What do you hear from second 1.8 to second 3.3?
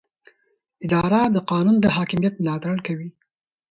د حاکمیت ملاتړ کوي.